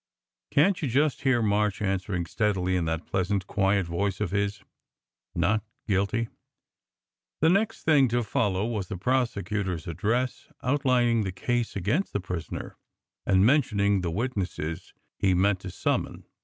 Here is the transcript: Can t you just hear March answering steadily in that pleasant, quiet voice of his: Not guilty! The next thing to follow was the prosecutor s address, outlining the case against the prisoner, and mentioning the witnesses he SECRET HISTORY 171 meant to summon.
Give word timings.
Can 0.49 0.73
t 0.73 0.87
you 0.87 0.91
just 0.91 1.21
hear 1.21 1.43
March 1.43 1.79
answering 1.79 2.25
steadily 2.25 2.75
in 2.75 2.85
that 2.85 3.05
pleasant, 3.05 3.45
quiet 3.45 3.85
voice 3.85 4.19
of 4.19 4.31
his: 4.31 4.63
Not 5.35 5.63
guilty! 5.87 6.29
The 7.39 7.49
next 7.49 7.83
thing 7.83 8.07
to 8.07 8.23
follow 8.23 8.65
was 8.65 8.87
the 8.87 8.97
prosecutor 8.97 9.75
s 9.75 9.85
address, 9.85 10.47
outlining 10.63 11.21
the 11.21 11.31
case 11.31 11.75
against 11.75 12.13
the 12.13 12.19
prisoner, 12.19 12.77
and 13.27 13.45
mentioning 13.45 14.01
the 14.01 14.09
witnesses 14.09 14.91
he 15.19 15.33
SECRET 15.33 15.33
HISTORY 15.33 15.33
171 15.35 15.41
meant 15.43 15.59
to 15.59 15.69
summon. 15.69 16.25